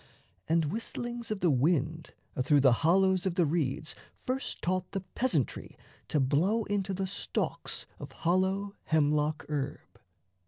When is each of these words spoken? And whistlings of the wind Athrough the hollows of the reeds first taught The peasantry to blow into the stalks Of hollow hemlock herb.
And 0.49 0.65
whistlings 0.71 1.29
of 1.29 1.41
the 1.41 1.51
wind 1.51 2.15
Athrough 2.35 2.59
the 2.61 2.71
hollows 2.81 3.27
of 3.27 3.35
the 3.35 3.45
reeds 3.45 3.93
first 4.25 4.63
taught 4.63 4.93
The 4.93 5.01
peasantry 5.01 5.77
to 6.07 6.19
blow 6.19 6.63
into 6.63 6.91
the 6.95 7.05
stalks 7.05 7.85
Of 7.99 8.11
hollow 8.11 8.73
hemlock 8.85 9.45
herb. 9.47 10.01